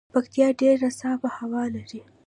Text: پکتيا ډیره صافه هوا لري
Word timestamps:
پکتيا 0.13 0.47
ډیره 0.59 0.89
صافه 0.99 1.29
هوا 1.37 1.63
لري 1.75 2.01